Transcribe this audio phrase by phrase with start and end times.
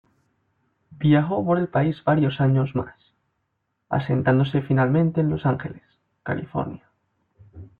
[0.97, 2.95] Viajó por el país varios años más,
[3.87, 5.83] asentándose finalmente en Los Ángeles,
[6.23, 6.89] California.